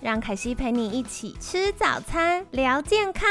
[0.00, 3.28] 让凯西陪你一起吃早餐，聊健康。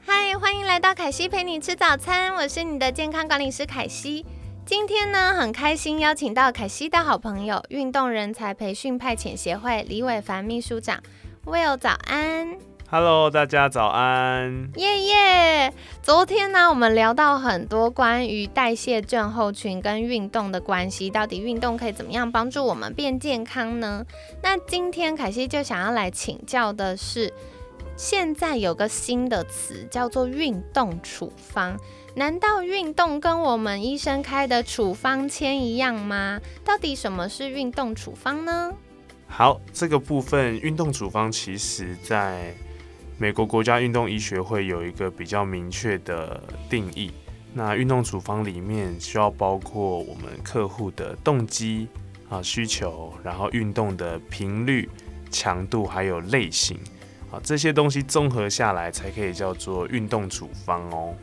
[0.00, 4.24] 嗨，欢迎来到凯西陪你吃早餐，我是你的健康管理师凯西。
[4.64, 11.02] 今天呢，很开心邀请到凯西的好朋友，运动人才培训派遣协会李伟凡秘书长
[11.44, 12.69] ，Will 早安。
[12.92, 14.68] Hello，大家早安。
[14.74, 15.72] 耶耶！
[16.02, 24.04] 昨天呢，我们聊到很多关于代谢症候群跟运动的关系，到底运动可以怎么样帮助我们变健康呢？
[24.42, 27.32] 那今天凯西就想要来请教的是，
[27.94, 31.78] 现在有个新的词叫做运动处方，
[32.16, 36.40] 难道运动跟我们医生开的处方签一样吗？
[36.64, 38.72] 到底什么是运动处方呢？
[39.28, 42.52] 好，这个部分运动处方其实在。
[43.20, 47.12] 美国国家运动医学会有一个比较明确的定义，
[47.52, 51.86] 那运动处方里面需要包括我们客户的动机
[52.30, 54.88] 啊需求，然后运动的频率、
[55.30, 56.78] 强度还有类型
[57.30, 61.14] 啊这些东西综合下来才可以叫做运动处方哦。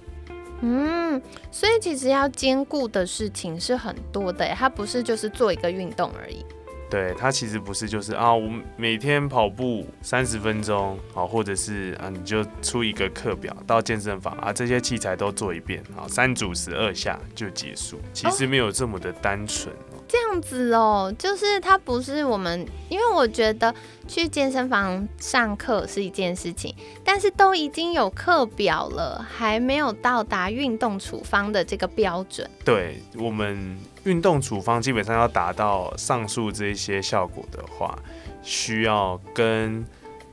[0.62, 6.46] 嗯，所以其实要兼顾的事情是很多的，它不是就是做一个运动而已。
[6.90, 18.00] 对它其实不是，就是啊，我每天跑步三十分钟，好，或者是啊，你就出一个课表到健身房啊，这些器材都做一遍，好，三组十二下就结束。
[18.14, 19.74] 其实没有这么的单纯。
[20.08, 23.74] 这样子哦，就是它不是我们，因为我觉得
[24.08, 32.50] 去健身房上课是一件事情，但是都已经有课表了，还没有到达运动处方的这个标准。
[32.64, 37.98] 对我们运动处方基本上要达到上述这些效果的话，
[38.42, 39.86] 需要跟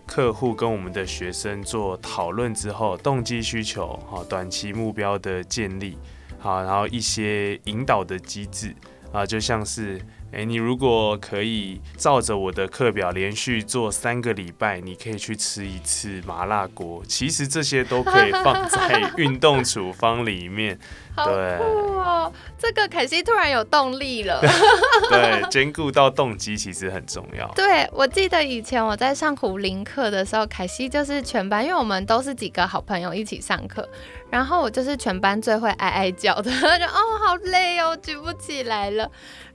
[0.07, 5.99] 客户跟我们的学生做讨论之后，动机需求好，短期目标的建立
[6.39, 8.73] 好，然后一些引导的机制。
[9.15, 10.01] 啊，就像是，
[10.35, 17.03] 哎，你如果可以照着我的课表连续做三个礼拜，你可以去吃一次麻辣锅。
[17.07, 20.77] 其实这些都可以放在 运动处方里面。
[21.17, 21.25] 对
[21.59, 24.41] 哦，这个凯西突然有动力了。
[25.09, 27.47] 对，兼顾到动机其实很重要。
[27.55, 33.89] 对，我记得以前我在上胡林课的时候，凯西就是全班，因为我们都是几个好朋友一起上课。
[34.29, 39.09] 然后我就是全班最会哀哀叫的， 就哦好累哦，举不起来了。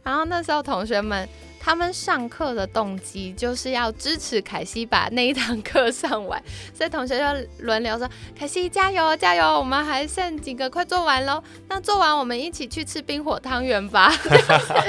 [0.04, 1.28] 然后那时候同学们
[1.60, 6.42] 他们上课的动机就是要支持凯西把那一堂课上完，
[6.74, 11.44] 所以同学就轮流说：“凯西加油加油，我们还剩几个，快做完喽。
[11.68, 14.10] 那做完我们一起去吃冰火汤圆吧。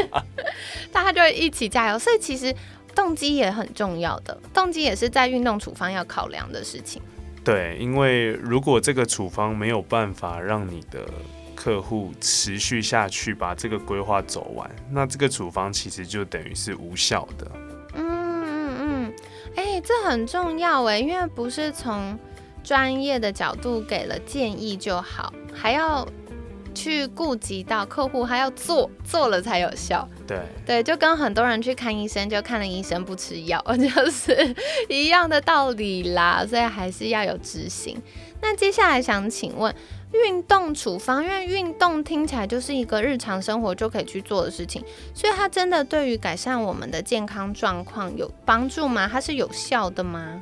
[0.93, 1.99] ”大家就一起加油。
[1.99, 2.55] 所以其实
[2.95, 7.03] 动机也很重要的，动机也是在运动处方要考量的事情。
[7.43, 11.01] 对，因为如果这个处方没有办法让你的
[11.63, 17.47] 客户持续下去，把这个规划走完，那这个处方其实就等于是无效的。
[17.93, 19.15] 嗯嗯嗯，
[19.57, 22.19] 哎，这很重要哎，因为不是从
[22.65, 26.09] 专业的角度给了建议就好，还要。
[26.73, 30.09] 去顾及到客户，还要做做了才有效。
[30.25, 34.55] 对对，就跟很多人去看医生，就看了医生不吃药， 就是
[34.89, 36.47] 一样的道理啦。
[36.49, 38.01] 所以还是要有执行。
[38.41, 39.75] 那接下来想请问，
[40.13, 44.85] 运动处方，因为运动听起来就是一个日常生活就可以去做的事情，
[45.15, 49.09] 所以它真的对于改善我们的健康状况有帮助吗？
[49.11, 50.41] 它是有效的吗？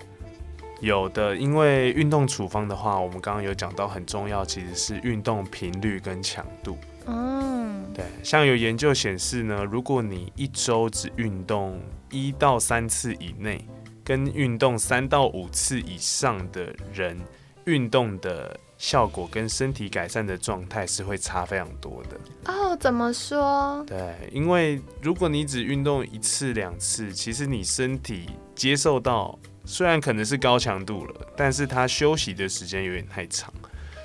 [0.81, 6.79] 有的，因为运动处方的话，我们刚刚有讲到很重要，其实是运动频率跟强度。
[7.07, 11.81] 嗯，对，像有研究显示呢，如果你一周只运动
[12.11, 13.67] 一到三次以内，
[14.05, 17.19] 跟运动三到五次以上的人，
[17.65, 22.51] 运动的效果跟身体改善的状态是会差非常多的。
[22.51, 23.85] 哦，怎么说？
[23.87, 29.39] 对，因为如果你只运动一次两次，其实你身体接受到。
[29.71, 33.53] 虽然可能是高强度了，但是它休息的时间有点太长，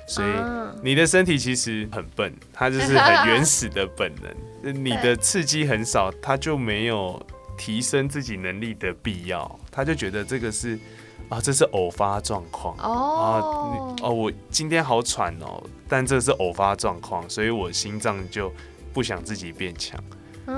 [0.06, 0.28] 所以
[0.82, 4.74] 你的身体其实很笨，它就是很原始的本能。
[4.84, 7.18] 你的刺激很少，它就没有
[7.56, 10.78] 提升自己能力的必要，他就觉得这个是
[11.28, 18.52] 啊，这是偶发状况哦哦，我今天好喘哦，但这是偶发状况，所以我心脏就
[18.92, 20.02] 不想自己变强。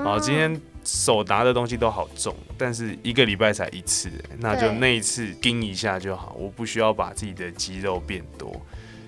[0.03, 0.59] 好，今天。
[0.89, 8.55] 手拿的东西都好重，但是一个礼拜才一次，那就那一次盯一下就好，我不需要把自己的肌肉变多。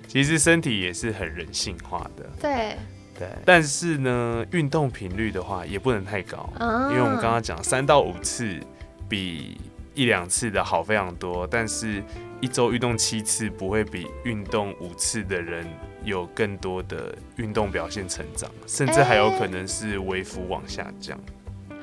[0.05, 2.75] 其实身体也是很人性化的，对，
[3.17, 3.29] 对。
[3.45, 8.59] 但是呢，运动频率的话也不能太高，啊因为我们刚刚讲三到五次
[9.07, 9.57] 比
[9.99, 12.01] 一两次的好非常多，但是
[12.39, 15.67] 一周运动七次不会比运动五次的人
[16.05, 21.19] 有更多的运动表现成长，甚至还有可能是微幅往下降。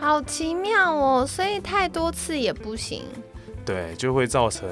[0.00, 3.04] 好奇妙哦，所以太多次也不行。
[3.66, 4.66] 对，就会造成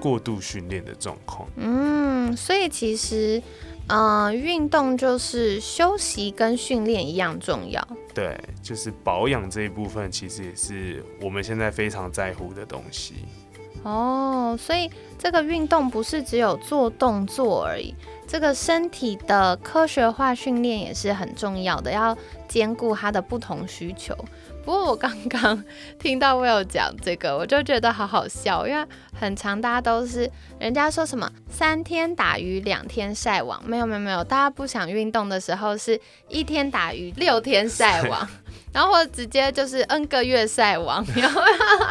[0.00, 1.48] 过度训练的状况。
[1.54, 3.40] 嗯，所以其实，
[3.88, 7.86] 嗯，运动就是休息跟训练一样重要。
[8.14, 13.14] 对，就是保养这一部分，其实也是我们现在非常在乎的东西。
[13.82, 17.94] 哦，所以这个运动不是只有做动作而已，
[18.26, 22.16] 这个身体的科学化训练也是很重要的，要
[22.48, 24.14] 兼顾它的不同需求。
[24.64, 25.64] 不过我刚刚
[25.98, 28.86] 听到我有讲这个，我就觉得好好笑，因为
[29.18, 35.98] 很长大家都是人家说什么三天打鱼两天晒网，没有没有没有，大家不想运动的时候是
[36.28, 38.28] 一天打鱼六天晒网，
[38.70, 41.40] 然后或者直接就是 N 个月晒网，然后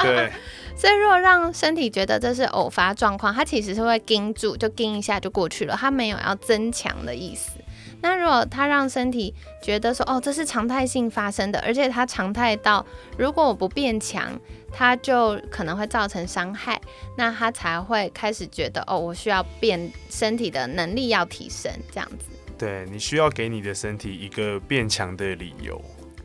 [0.03, 0.31] 对，
[0.77, 7.51] 所以如果让身体觉得这是偶发状况，它其实是会盯住，就盯一下就过去了，它没有要增强的意思。
[7.99, 12.85] 那如果它让身体觉得说，哦，这是常态性发生的，而且它常态到，
[13.17, 14.39] 如果我不变强，
[14.71, 16.79] 它就可能会造成伤害，
[17.17, 22.25] 那它才会开始觉得，哦，我需要变身体的能力要提升，这样子。
[22.55, 25.81] 对你需要给你的身体一个变强的理由。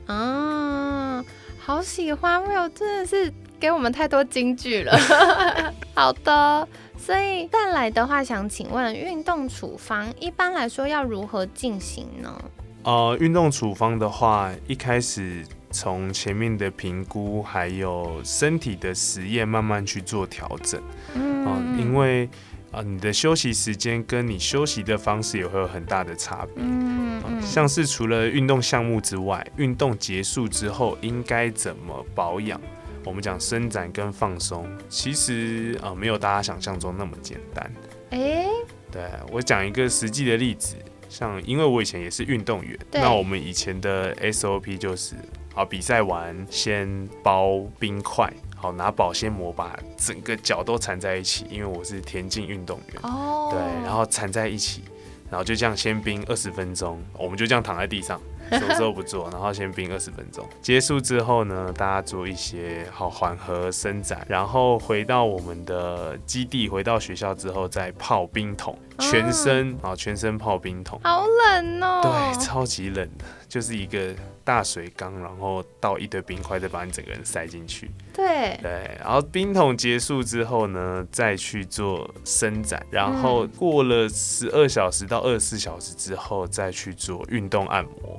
[0.06, 1.24] 啊，
[1.58, 3.32] 好喜欢 Will，真的是
[3.62, 4.92] 给我们太多金句了。
[5.94, 6.66] 好的，
[6.98, 12.44] 所以再来的话，想请问运动处方一般来说要如何进行呢？
[12.82, 20.82] 呃，运动处方的话，一开始从前面的评估，还有身体的实验，慢慢去做调整。
[21.14, 22.24] 嗯啊、因为
[22.72, 26.64] 啊、呃你的休息时间跟你休息的方式也会有很大的差别。
[26.64, 32.60] 嗯啊像是除了运动项目之外，运动结束之后应该怎么保养？
[33.04, 37.72] 我们讲伸展跟放松，其实呃没有大家想象中那么简单。
[38.10, 38.46] 哎、
[38.90, 40.76] 对我讲一个实际的例子，
[41.08, 45.14] 像因为我以前也是运动员，那我们以前的 SOP 就是，
[45.54, 54.82] 好比赛完先包冰块，好拿保鲜膜把整个脚都缠在一起，因为我是田径运动员，哦，对，然后缠在一起，
[55.30, 58.20] 然后就这样先冰二十分钟，我们就这样躺在地上。
[58.58, 60.46] 什么时候不做，然后先冰二十分钟。
[60.60, 71.00] 结束之后呢，大家做一些好缓和伸展，然后回到我们的基地，回到学校之后再泡冰桶，全身啊、全身泡冰桶。
[71.04, 72.00] 好冷哦。
[72.02, 74.14] 对，超级冷的，就是一个
[74.44, 77.90] 大水缸，然后倒一堆冰块，再把你整个人塞进去。
[78.12, 88.18] 对对，然后冰桶结束之后呢，再去做伸展，然后过了十二小时到二十四小时之后，再去做运动按摩。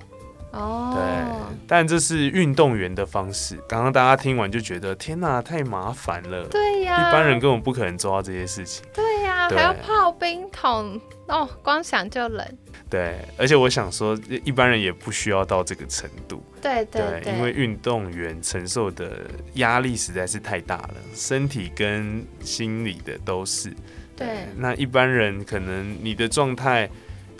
[0.54, 3.58] 哦，对，但这是运动员的方式。
[3.68, 6.48] 刚刚大家听完就觉得，天哪，太麻烦了。
[6.48, 8.86] 对呀，一般人根本不可能做到这些事情。
[8.94, 12.48] 对呀，对还要泡冰桶哦，光想就冷。
[12.88, 14.16] 对，而且我想说，
[14.46, 16.44] 一般人也不需要到这个程度。
[16.62, 19.22] 对对对，因为运动员承受的
[19.56, 23.74] 压力实在是太大了，身体跟心理的都是。
[24.16, 26.88] 对那一般人可能你的状态，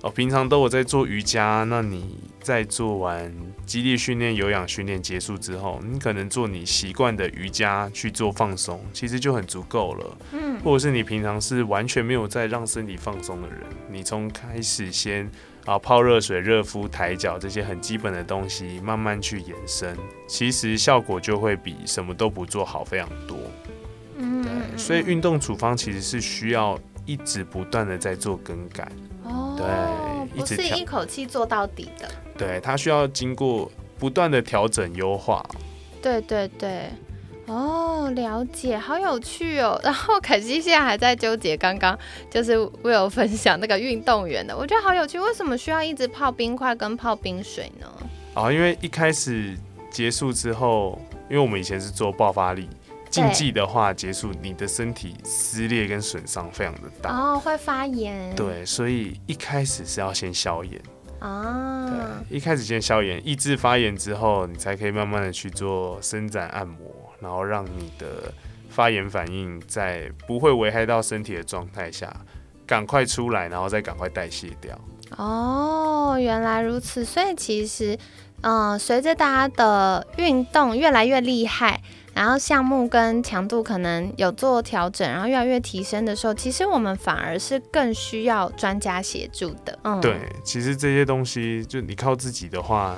[0.04, 3.34] 哦，平常都有在做瑜伽，那你在做完
[3.66, 10.18] 肌力训练、有氧训练结束之后，你可能做你习惯的瑜伽去做放松，其实就很足够了。
[10.34, 15.32] 嗯，或者是你平常是完全没有在让身体放松的人，你从开始先
[15.64, 23.38] 啊泡热水、热敷、抬脚这些很基本的东西，慢慢去延伸，其实效果就会比什么都不做好非常多。
[24.18, 28.92] 嗯，对，嗯所以运动处方其实是需要一直不断的在做更改，
[29.60, 32.10] 哦，对不是一口气做到底的。
[32.38, 35.46] 对，它需要经过不断的调整优化。
[36.02, 36.90] 对对对，
[37.46, 39.80] 哦，了解，好有趣哦。
[39.84, 41.98] 然后凯西现在还在纠结，刚刚
[42.30, 47.88] 就是我有分享那个运动员的，我觉得好有趣，为什么需要一直泡冰块跟泡冰水呢？
[48.34, 49.58] 啊，因为一开始
[49.92, 52.68] 结束之后，因为我们以前是做爆发力。
[53.14, 58.36] 竞技的话，结束你的身体撕裂跟损伤非常的大，哦，会发炎。
[58.36, 60.82] 对，所以一开始是要先消炎，
[61.20, 61.86] 啊，
[62.28, 66.80] 对，一开始先消炎，抑制发炎之后，你才可以慢慢的去做伸展按摩，
[67.20, 68.34] 然后让你的
[68.70, 72.12] 发炎反应在不会危害到身体的状态下，
[72.66, 74.76] 赶快出来，然后再赶快代谢掉。
[75.18, 77.96] 哦，原来如此，所以其实
[78.42, 81.80] 嗯，随着大家的运动越来越厉害，
[82.14, 89.78] 然后项目跟强度可能有做调整，然后越来越提升的时候，其实我们反而是更需要专家协助的。
[89.84, 92.96] 嗯，对，其实这些东西就你靠自己的话，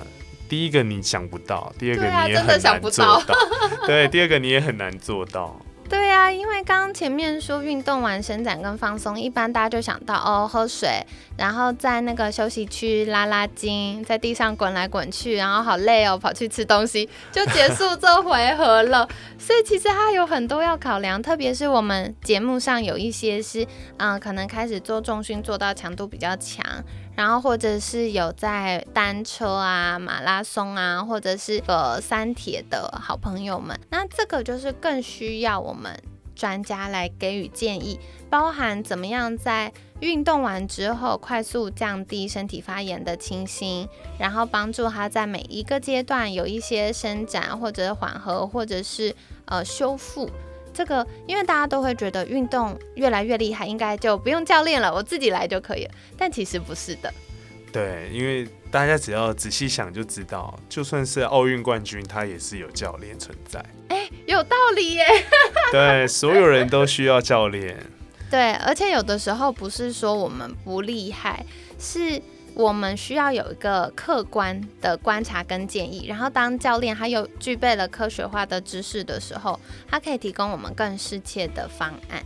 [0.50, 3.22] 第一个你想不到，第二个你也很难做到，
[3.88, 5.60] 对，第二个你也很难做到。
[5.88, 11.06] 对呀，因为刚刚前面说运动完伸展跟放松，一般大家就想到哦喝水，
[11.38, 19.08] 然后在那个休息区拉拉筋，在地上滚来滚去，然后好累哦，跑去吃东西就结束这回合了。
[19.38, 23.66] 所以其实它有很多要考量，特别是我们节目上有一些是
[23.98, 26.66] 嗯，可能开始做重训做到强度比较强。
[27.16, 35.98] 然后或者是有在单车啊、马拉松啊，或者是呃三铁的好朋友们，那这个就是更需要我们
[36.36, 43.88] 专家来给予建议，包含怎么样在运动完之后快速降低身体发炎的情形，
[44.20, 50.30] 然后帮助他在每一个阶段有一些伸展或者缓和或者是呃修复。
[50.76, 55.92] 这个，因为大家都会觉得运动越来越厉害，应该就不用教练了，我自己来就可以了。
[56.18, 57.12] 但其实不是的。
[57.72, 63.64] 对，因为大家只要仔细想就知道，就算是奥运冠军，他也是有教练存在。
[63.88, 65.06] 哎，有道理耶。
[65.72, 67.78] 对，所有人都需要教练。
[68.30, 71.46] 对，而且有的时候不是说我们不厉害，
[71.80, 72.22] 是。
[72.56, 82.24] 我们需要有一个客观的观察跟建议，然后当教练他又具备了科学化的知识的时候，他可以提供我们更适切的方案。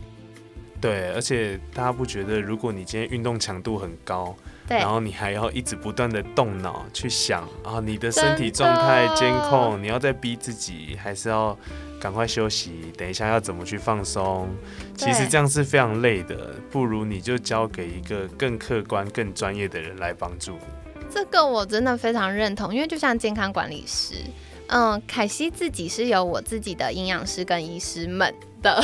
[0.80, 4.34] 对，而且大家不觉得，如果你今天运动强度很高，
[4.68, 11.58] 然后你还要一直不断的动脑去想啊，你的身体状态监控，你要在逼自己，还是要？
[12.00, 14.48] 赶快休息，等一下要怎么去放松？
[14.96, 21.04] 其实这样是非常累的，不如你就交给一个更客观、更专业的人来帮助你。
[21.12, 24.14] 这个我真的非常认同，因为就像健康管理师，
[24.68, 28.82] 嗯，凯西自己是有我自己的营养师跟医师们的。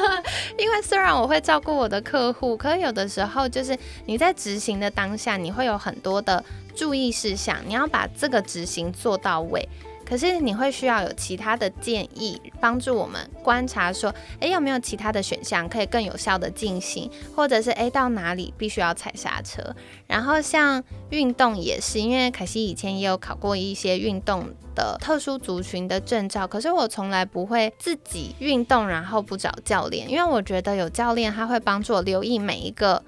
[0.58, 6.44] 因为虽然我会照顾我的客户，可有的时候就是你在执行的当下，你会有很多的
[6.74, 9.66] 注意事项，你要把这个执行做到位。
[10.08, 19.62] 可是你会需要有其他的建议，帮助我们观察说，诶，有没有其他的选项可以更有效的进行，或者是诶，到哪里必须要踩刹车。
[20.06, 33.02] 然后像运动也是，因为凯西以前也有考过一些运动的特殊族群的证照，可是我从来不会自己运动然后不找教练，因为我觉得有教练他会帮助我留意每一个。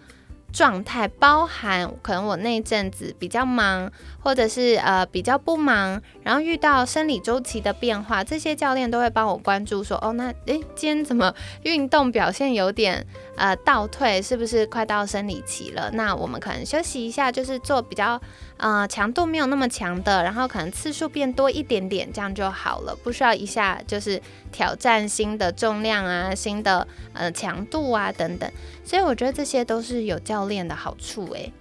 [0.52, 3.90] 状态包含可能我那阵子比较忙，
[4.20, 15.90] 或者是呃比较不忙，然后遇到生理周期的变化，这些教练都会帮我关注，说哦那诶今天怎么运动表现有点呃倒退，是不是快到生理期了？
[15.92, 18.20] 那我们可能休息一下，就是做比较
[18.60, 24.20] 呃强度没有那么强的，然后可能次数变多一点点，这样就好了，不需要一下就是
[24.52, 28.50] 挑战新的重量啊、新的呃强度啊等等。
[28.84, 31.52] 所以我觉得这些都是有教练的好处诶。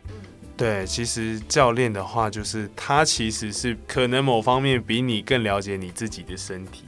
[0.58, 6.84] 对，其实教练的话，就是他其实是可能某方面比你更了解你自己的身体。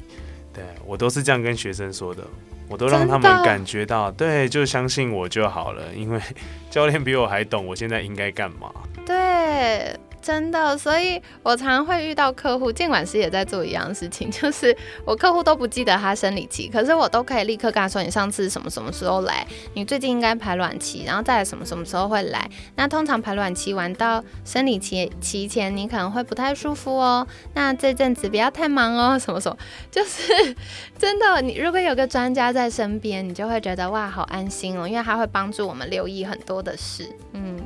[0.54, 2.28] 对我都是这样跟学生说的，
[2.68, 6.20] 我都让他们感觉到，对，就相信我就好了，因为
[6.70, 8.70] 教练比我还懂我现在应该干嘛。
[9.06, 10.00] 对。
[10.22, 19.44] 真的，所以我常常会遇到客户，监管师也在做一样事情， 就是我客户都不记得他生理期，可是我都可以立刻跟他说，你上次什么什么时候来，
[19.74, 22.48] 你最近应该排卵期，然后再什么什么时候会来。
[22.76, 27.26] 那通常排卵期完到生理期期前，你可能会不太舒服哦。
[27.56, 29.58] 那这阵子不要太忙哦，什么什么，
[29.90, 30.56] 就是
[31.00, 37.60] 真的，你如果有个专家在身边，你就会觉得哇，好安心哦，因为他会帮助我们留意很多的事，嗯。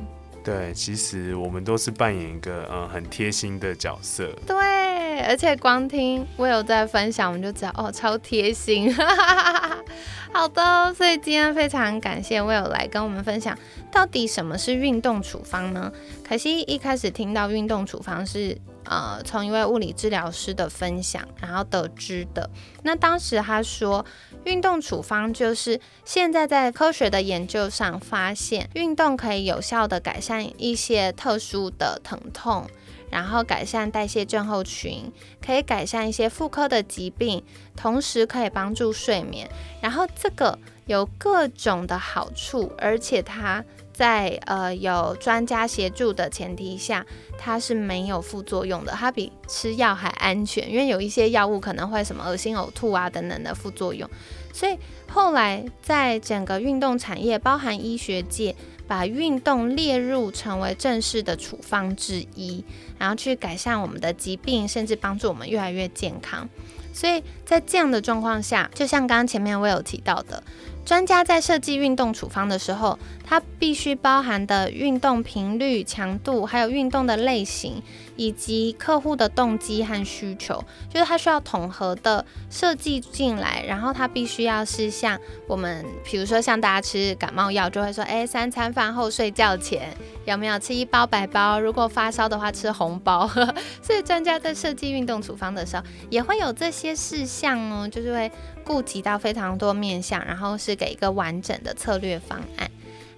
[0.46, 4.32] 对，其实我们都是扮演一个嗯很贴心的角色。
[4.46, 8.94] 对，而且光听我有在分享，我们就知道哦，超贴心。
[10.32, 13.58] 好的，所以今天非常感谢 Will 来跟我们分享，
[13.90, 15.90] 到底什么是运动处方呢？
[16.22, 18.56] 可惜一开始听到运动处方是。
[18.88, 22.48] 呃，从一位物理治疗师的分享，然后得知的。
[22.82, 24.04] 那当时他说，
[24.44, 32.66] 运动处方就是现在在科学的研究上发现，运动可以有效的改善一些特殊的疼痛，
[33.10, 35.12] 然后改善代谢症候群，
[35.44, 37.42] 可以改善一些妇科的疾病，
[37.76, 39.50] 同时可以帮助睡眠。
[39.80, 43.64] 然后这个有各种的好处，而且它。
[43.96, 47.06] 在呃有专家协助的前提下，
[47.38, 50.70] 它是没有副作用的，它比吃药还安全。
[50.70, 54.06] 因为有一些药物可能会什么恶心、呕吐啊等等的副作用，
[54.52, 54.76] 所以
[55.08, 58.54] 后来在整个运动产业，包含医学界，
[58.86, 62.62] 把运动列入成为正式的处方之一。
[62.98, 66.46] 然后去改善我们的疾病，甚至帮助我们越来越健康。
[66.92, 70.42] 所以在这样的状况下，就像刚刚前面我有提到的。
[70.86, 77.82] 专家在设计运动处方的时候，它必须包含的运动频率、强度，还有运动的类型，
[78.14, 83.64] 以及客户的动机和需求，就是它需要统合的设计进来。
[83.66, 89.92] 然后它必须要是像我们，比如说像大家吃感冒药，就会说，哎，三餐饭后睡觉前
[90.24, 91.58] 有没有吃一包白包？
[91.58, 93.28] 如果发烧的话，吃红包。
[93.82, 98.30] 所以专家在设计运动处方的时候，也会有这些事项哦，就是会。
[98.66, 102.68] 顾及到非常多面向，然后是给一个完整的策略方案。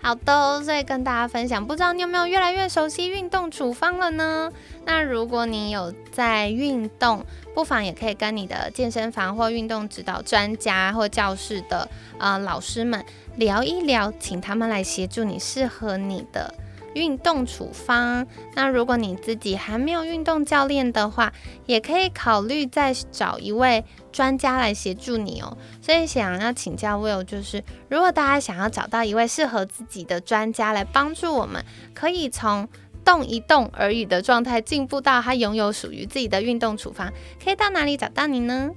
[0.00, 4.48] 好的，所以跟大家分享，不知道你有没有越来越熟悉运动处方了呢？
[4.84, 11.88] 那如果你有在运动，不妨也可以跟你的健身房或运动指导专家或教室的
[12.18, 13.04] 呃老师们
[13.36, 16.54] 聊一聊，请他们来协助你适合你的。
[16.94, 21.32] 运动处方，那如果你自己还没有运动教练的话，
[21.66, 25.56] 也可以考虑再找一位专家来协助你哦。
[25.80, 32.68] 所以想要请教 Will，就是如果大家想要找到一位适合自己的专家来帮助我们，可以从
[33.04, 37.10] 动一动而已的状态进步到他拥有属于自己的运动处方，
[37.42, 38.70] 可以到哪里找到你呢？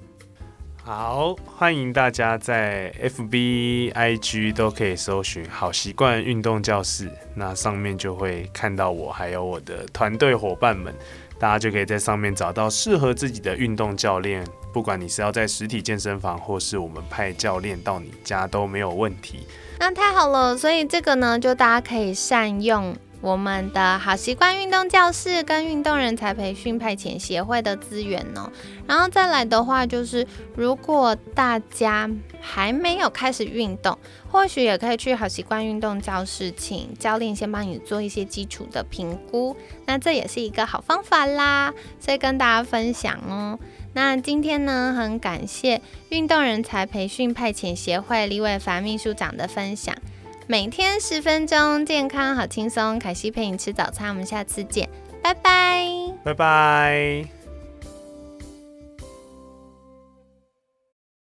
[0.84, 10.92] 好，欢迎大家在 FB、IG 都可以搜寻“好习惯运动教室”，那上面就会看到我，还有我的团队伙伴们，
[11.38, 14.44] 大家就可以在上面找到适合自己的运动教练。
[14.74, 19.46] 不管你是要在实体健身房，或是我们派教练到你家都没有问题。
[19.80, 22.96] 那太好了，所以这个呢，就大家可以善用。
[23.22, 28.51] 我们的好习惯运动教室跟运动人才培训派遣协会的资源哦，
[28.88, 30.25] 然后再来的话，就是
[30.56, 32.10] 如果大家
[32.40, 33.96] 还没有开始运动，
[34.28, 43.60] 或许也可以去好习惯运动教室，请教练先帮你做一些基础的评估，那这也是一个好方法啦，所以跟大家分享哦。
[43.94, 49.96] 那今天呢，很感谢运动人才培训派遣协会李伟凡秘书长的分享。
[50.48, 52.98] 每天十分钟，健康好轻松。
[53.00, 54.90] 凯西陪你吃早餐，我们下次见，
[55.22, 55.88] 拜拜，
[56.24, 57.41] 拜拜。